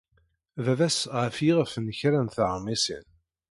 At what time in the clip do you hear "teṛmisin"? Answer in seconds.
2.35-3.05